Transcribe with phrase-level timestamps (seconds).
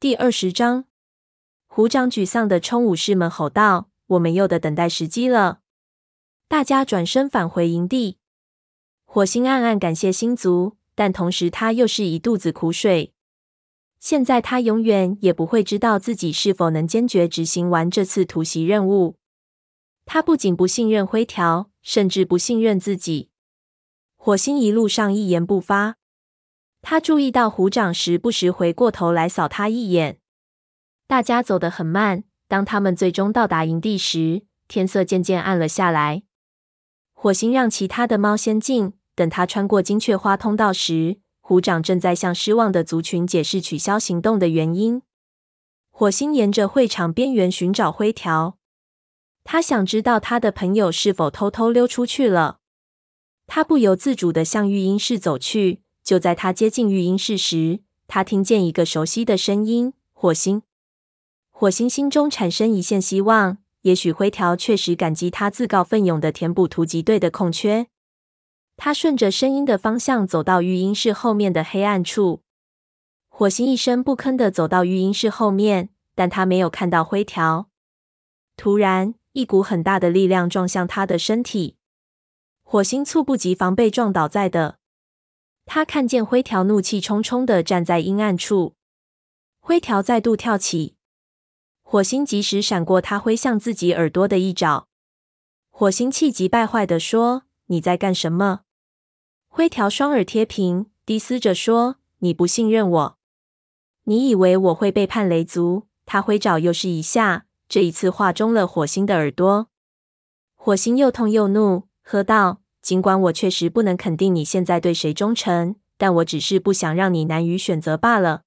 [0.00, 0.86] 第二十章，
[1.66, 5.60] 虎掌沮丧地冲武士们吼道：“我们又得等待时机了。”
[6.48, 8.16] 大家转身返回营地。
[9.04, 13.12] 火星暗暗感谢星族，但同时他又是一肚子苦水。
[13.98, 19.16] 现在他永远也不会知道自己是否能坚决执行完这次突袭任务。
[20.06, 23.28] 他不仅不信任灰条，甚至不信任自己。
[24.16, 25.98] 火星一路上一言不发。
[26.82, 30.18] 他注意到虎掌时不时回过头来扫他一眼。
[31.06, 32.24] 大家走得很慢。
[32.48, 36.24] 当他们最终到达营地时，天色渐渐暗了下来。
[37.12, 38.94] 火星让其他的猫先进。
[39.14, 45.02] 等他穿过金雀花通道时，虎掌正在向失望的族群解释取消行动的原因。
[45.90, 48.56] 火星沿着会场边缘寻找灰条，
[49.44, 52.60] 他想知道他的朋友是否偷偷溜出去了。
[53.46, 55.82] 他不由自主地向育婴室走去。
[56.10, 60.62] 就在他接近育婴室时，他听见一个熟悉的声音：“火星。”
[61.50, 67.86] 火星心中产生一线希望，也许灰条确实感激他自告奋勇的填补突击队的空缺。
[68.76, 72.42] 他顺着声音的方向走到育婴室后面的黑暗处。
[73.28, 77.68] 火星一声不吭地走到育婴室后面，但他没有看到灰条。
[78.56, 81.76] 突然，一股很大的力量撞向他的身体，
[82.64, 84.79] 火星猝不及防被撞倒在地。
[85.72, 88.74] 他看见灰条怒气冲冲地站在阴暗处，
[89.60, 90.96] 灰条再度跳起，
[91.80, 94.88] 火星及时闪过他挥向自己耳朵的一爪。
[95.70, 98.62] 火星气急败坏地说：“你在干什么？”
[99.46, 103.18] 灰条双耳贴平，低嘶着说：“你不信任我，
[104.06, 109.68] 你以为我会背叛雷族？”他挥爪又是一下，这一次划中了火星的耳朵。
[110.56, 112.60] 火星又痛又怒，喝道。
[112.82, 118.42] 尽管我确实不能肯定你现在对谁忠诚，但我只是不想让你难于选择罢了。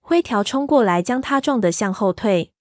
[0.00, 2.52] 灰条冲过来，将他撞得向后退。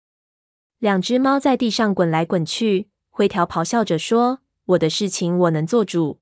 [0.79, 2.89] 两只猫在地上滚来滚去。
[3.09, 6.19] 灰条咆哮着说：“我的事情我能做主。”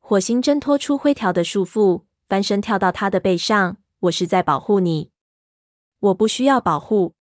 [0.00, 3.78] 火星挣脱出灰条的束缚，翻身跳到他的背上。
[4.00, 5.10] “我是在保护你，
[5.98, 7.14] 我不需要保护。”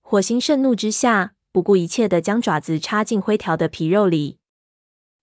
[0.00, 4.37] 火星盛怒之下，不顾一切的将爪子插进灰条的皮肉里。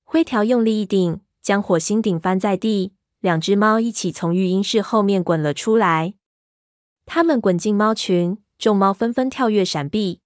[0.07, 2.93] 灰条用力一顶，将火星顶翻在地。
[3.19, 6.13] 两只猫一起从育婴室后面滚了出来。
[7.07, 10.21] 它们滚进猫群，众猫纷纷跳跃闪避。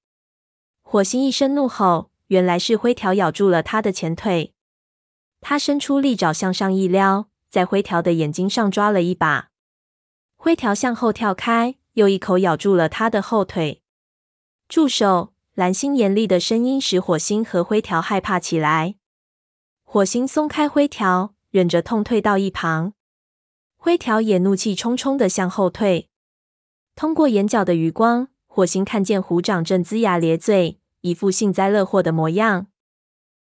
[0.82, 4.54] 火星一声怒吼，原来是灰条咬住了它的前腿。
[5.40, 9.50] 它伸出利爪向上一撩，在灰条的眼睛上抓了一把。
[10.36, 13.82] 灰条向后跳开，又一口咬住了它的后腿。
[14.68, 15.34] 住手！
[15.56, 18.96] 蓝星严厉的声音使火星和灰条害怕起来。
[19.92, 22.94] 火星松开灰条，忍着痛退到一旁。
[23.76, 26.10] 灰条也怒气冲冲地向后退。
[26.94, 32.68] 通过眼角的余光，火星看见虎掌正龇牙咧嘴，一副幸灾乐祸的模样。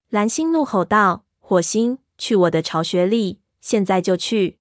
[0.07, 4.59] 蓝星怒吼道：“火星，去我的巢穴里，现在就去！”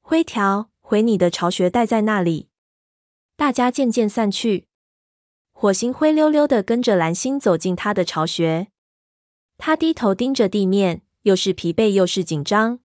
[0.00, 2.48] 灰条，回你的巢穴，待在那里。
[3.36, 4.66] 大家渐渐散去。
[5.52, 8.68] 火星灰溜溜的跟着蓝星走进他的巢穴。
[9.58, 12.80] 他低头盯着地面，又是疲惫又是紧张。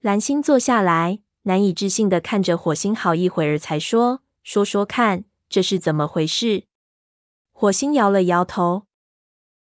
[0.00, 6.64] 蓝星坐下来，难以置信的看着火星好一会儿，才说：“说说看，这是怎么回事？”
[7.52, 8.86] 火星摇了摇头。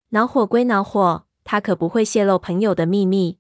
[0.09, 3.37] 恼火归恼火，他可不会泄露朋友的秘密。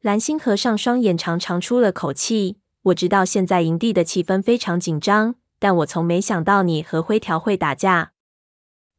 [0.00, 8.12] 蓝星合上双眼，长长出了口气：“我知道现在营地的气氛非常紧张，但我从没想到你和灰条会打架。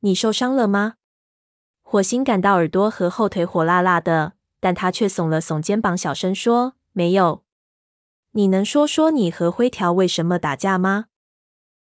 [0.01, 0.93] 你受伤了吗？”
[1.91, 4.31] 火星感到耳朵和后腿火辣辣的，
[4.61, 7.43] 但他却耸了耸肩膀，小声说：“没有。”
[8.31, 11.07] 你能说说你和灰条为什么打架吗？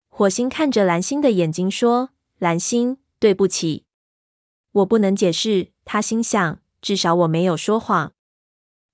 [0.09, 3.84] 火星看着蓝星的眼睛说：“蓝星，对不起，
[4.71, 8.12] 我不能解释。”他心想：“至少我没有说谎。”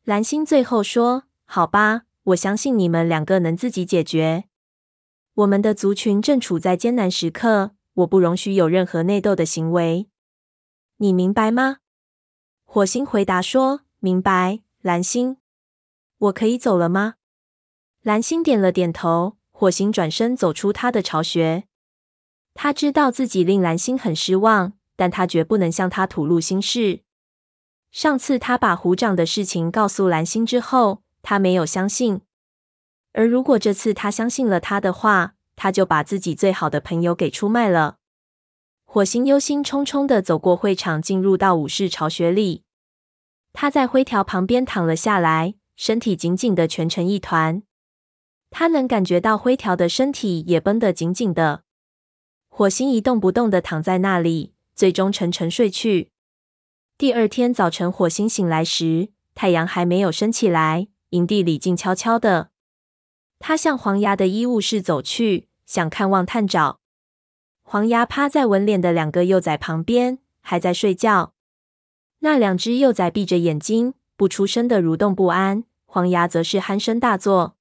[0.07, 4.45] 蓝星最后说：“好吧，我相信你们两个能自己解决。
[5.35, 10.09] 我们的族群正处在艰难时刻，我不容许有任何内斗的行为。”
[11.03, 11.79] 你明白吗？
[12.65, 15.39] 火星回答说：“明白。”蓝星，
[16.17, 17.15] 我可以走了吗？
[18.03, 19.37] 蓝星点了点头。
[19.51, 21.65] 火星转身走出他的巢穴。
[22.55, 27.01] 他知道自己令蓝星很失望，但他绝不能向他吐露心事。
[27.91, 32.21] 上次他把虎掌的事情告诉蓝星之后，他没有相信。
[33.11, 37.99] 而如果这次他相信了他的话，他就把自己最好的朋友给出卖了。
[38.95, 42.63] 火星忧心忡忡地走过会场，进入到武士巢穴里。
[43.55, 47.63] 他在灰条旁边躺了下来，身体紧紧地蜷成一团。
[48.51, 51.63] 他能感觉到灰条的身体也绷得紧紧的。
[52.51, 56.11] 火星一动不动地躺在那里，最终沉沉睡去。
[56.99, 62.51] 第二天早晨，火星醒来时，太阳还没有升起来，营地里静悄悄的。
[63.39, 66.81] 他向黄牙的医务室走去，想看望探长。
[67.63, 71.33] 黄牙趴在纹脸的两个幼崽旁边，还在睡觉。
[72.19, 75.65] 那两只幼崽闭着眼睛，不出声的蠕动不安。
[75.85, 77.57] 黄牙则是鼾声大作。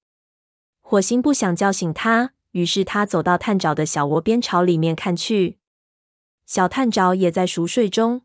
[0.80, 5.58] 火星不想叫醒他，于是他走到探长的小窝边，朝里面看去。
[6.46, 8.22] 小探长也在熟睡中，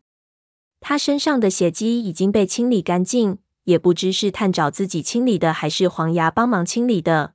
[0.79, 7.33] 他身上的血迹已经被清理干净，也不知是探长自己清理的，还是黄牙帮忙清理的。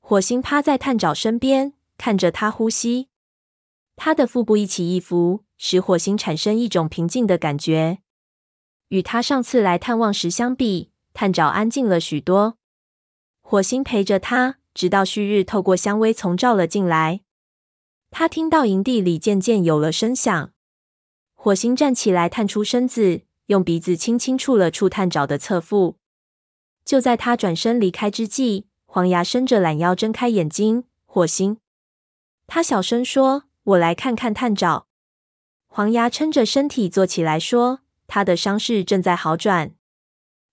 [0.00, 3.08] 火星趴在探长身边，看着他呼吸。
[3.96, 7.98] 他的腹部一起一伏，使火星产生一种平静的感觉。
[8.88, 12.58] 与他上次来探望时相比，探长安静了许多。
[13.40, 17.22] 火星陪着他，直到旭日透过香薇丛照了进来。
[18.10, 20.52] 他听到营地里渐渐有了声响。
[21.34, 25.96] 火星站起来，探出身子，用鼻子轻轻触了触探长的侧腹。
[26.84, 30.84] 就在他转身离开之际，黄牙伸着懒腰，睁开眼睛。
[31.04, 31.58] 火星，
[32.46, 34.86] 他小声说：“我来看看探长。”
[35.68, 39.72] 黄牙撑着身体坐起来说：“他的伤势正在好转。”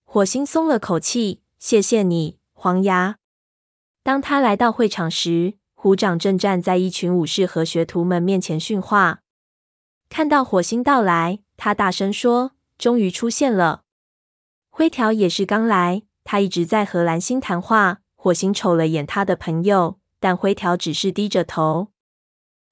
[0.04, 3.16] 火星松了口气：“谢谢你。”黄牙。
[4.02, 9.20] 当他来到会场时，虎掌正站在一群武士和学徒们面前训话。
[10.10, 13.84] 看到火星到来，他大声说：“终于出现了。”
[14.68, 18.00] 灰条也是刚来，他一直在和蓝星谈话。
[18.14, 21.93] 火星瞅了眼他的朋友，但灰条只是低着头。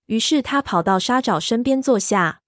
[0.06, 2.42] 于是他跑到沙爪身边坐下。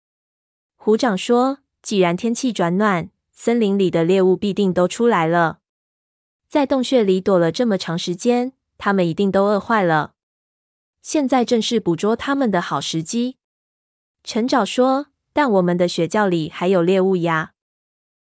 [0.76, 5.60] 虎掌说：“既然天气转暖，森林里的猎物必定都出来了。”
[6.48, 10.14] 在洞穴里躲了这么长时间，他们一定都饿坏了。
[11.02, 13.38] 现在正是捕捉他们的好时机。
[14.22, 17.52] 陈爪说：“但我们的雪窖里还有猎物呀。”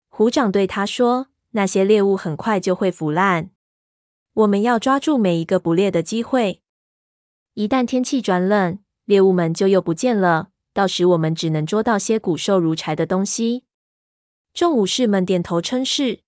[0.08, 3.50] 虎掌对他说：“那些猎物很快就会腐烂，
[4.32, 6.62] 我们要抓住每一个捕猎的机会。
[7.54, 13.64] 一旦天气转冷，猎物们就又不见了，到时我们只能捉到些骨瘦如柴的东西。”
[14.54, 16.20] 众武士们点头称是。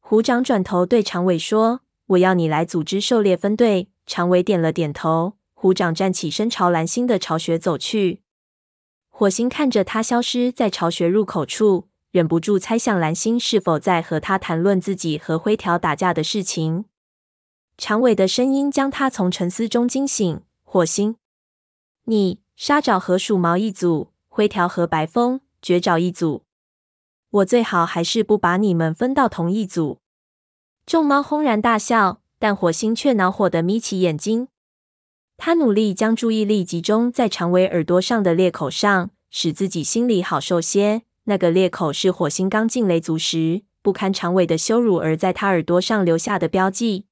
[0.00, 5.34] 虎掌转头对长尾说：“我要你来组织狩猎分队。”长尾点了点头。
[5.54, 8.22] 虎掌站起身，朝蓝星的巢穴走去。
[9.08, 16.84] 火星看着他消失在巢穴入口处，忍不住猜想蓝星是否在和他谈论自己和灰条打架的事情。
[17.78, 21.16] 长尾的声音将他从沉思中惊醒：“火星，
[22.06, 26.44] 你沙爪和鼠毛一组，灰条和白风绝爪一组。”
[27.30, 30.00] 我最好还是不把你们分到同一组。
[30.86, 34.48] 众猫轰然大笑，但火星却恼火地眯起眼睛。
[35.36, 41.02] 他努力将注意力集中在长尾耳朵上的裂口上，使自己心里好受些。
[41.24, 47.06] 那个裂口是火星刚进雷族时不堪长尾的羞辱而在他耳朵上留下的标记。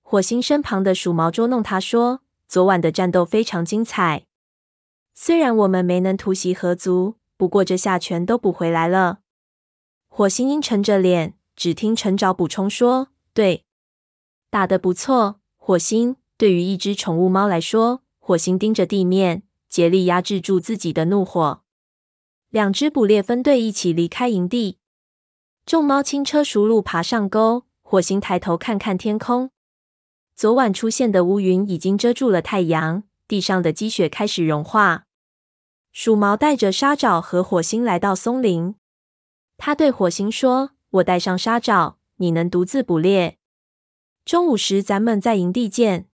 [0.00, 4.26] 火星身旁的鼠毛捉弄他说：“昨晚的战斗非常精彩，
[5.14, 9.20] 虽然我们没能突袭河族，不过这下全都补回来了。”
[10.08, 13.64] 火星阴沉着脸，只听陈爪补充说：“对，
[14.50, 21.62] 打得不错。”火星对于一只宠物猫来说，火星盯着地面，竭力压制住自己的怒火。
[22.50, 24.78] 两只捕猎分队一起离开营地，
[25.64, 27.64] 众猫轻车熟路爬上沟。
[27.82, 29.50] 火星抬头看看天空，
[30.36, 35.06] 昨晚出现的乌云已经遮住了太阳，地上的积雪开始融化。
[35.92, 38.74] 鼠毛带着沙爪和火星来到松林。
[39.56, 43.38] 他对火星说：“我带上沙爪，你能独自捕猎。
[44.24, 46.08] 中午时咱们在营地见。”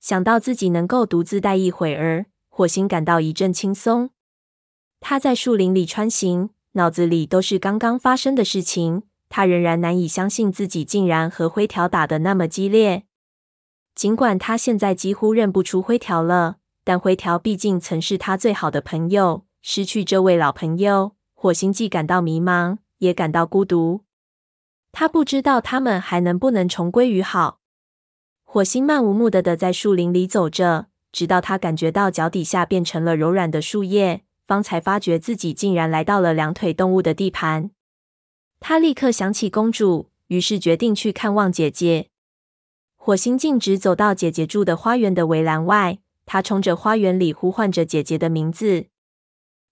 [0.00, 4.08] 想到自己能够独自待一会儿，火星感到一阵轻松。
[5.00, 9.02] 他在树林里穿行，脑子里都是刚刚发生的事情。
[9.28, 13.04] 他仍然难以相信自己竟然和灰条打得那么激烈。
[13.94, 19.44] 尽管他现在几乎认不出灰条了，但灰条毕竟曾是他最好的朋友。
[19.62, 21.12] 失去这位老朋友。
[21.34, 24.04] 火星既感到迷茫，也感到孤独。
[24.92, 27.60] 他不知道他们还能不能重归于好。
[28.44, 37.70] 火星漫无目的的在树林里走着，直到他感觉到脚底下变成了柔软的树叶，方才发觉自己竟然来到了两腿动物的地盘。
[38.60, 42.08] 他立刻想起公主，于是决定去看望姐姐。
[43.06, 48.86] 火星径直走到姐姐住的花园的围栏外，他冲着花园里呼唤着姐姐的名字。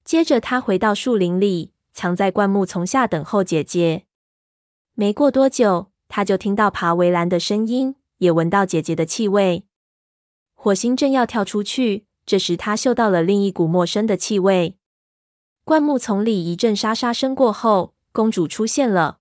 [0.05, 4.05] 接着，他回到树林里，藏在灌木丛下等候姐姐。
[4.93, 9.65] 没过多久，他就听到爬围栏的声音，也闻到姐姐的气味。
[10.53, 14.77] 火星正要跳出去，这时他嗅到了另一股陌生的气味。
[15.65, 19.21] 灌木丛里一阵沙沙声过后，公主出现了。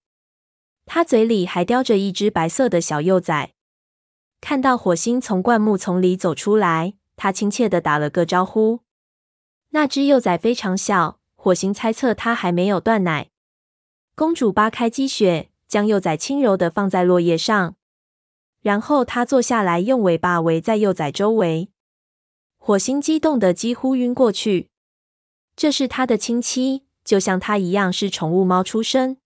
[0.85, 3.53] 她嘴里还叼着一只白色的小幼崽。
[4.41, 8.81] 看到火星从灌木丛里走出来，他亲切地打了个招呼。
[9.69, 13.29] 那只幼崽非常小，火星猜测它还没有断奶。
[14.15, 17.75] 公主扒开积雪，将幼崽轻柔地放在落叶上，
[18.61, 21.69] 然后她坐下来，用尾巴围在幼崽周围。
[22.57, 24.69] 火星激动得几乎晕过去。
[25.55, 29.17] 这是他的亲戚，就像他一样是宠物猫出身。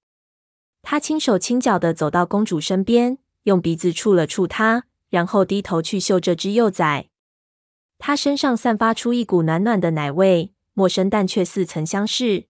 [0.81, 7.09] 他轻手轻脚地走到公主身边，用鼻子触了触它，然后低头去嗅这只幼崽。
[7.97, 12.47] 它身上散发出一股暖暖的奶味，陌生但却似曾相识。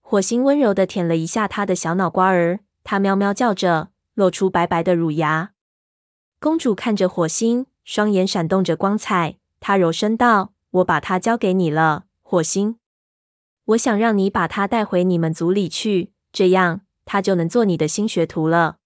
[0.00, 5.52] 火星温柔地舔了一下他的小脑瓜儿，它喵喵叫着，露出白白的乳牙。
[6.38, 9.36] 公主看着火星，双眼闪动着光彩。
[9.58, 12.78] 她柔声道：“我把它交给你了，火星。
[13.64, 18.76] 我想让你把它带回你们族里去，这样它就能做你的新学徒了。”